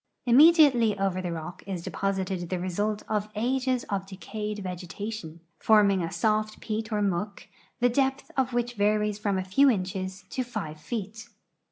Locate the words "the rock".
1.21-1.61